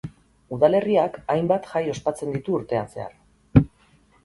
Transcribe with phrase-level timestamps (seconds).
[0.55, 3.17] Udalerriak hainbat jai ospatzen ditu urtean zehar.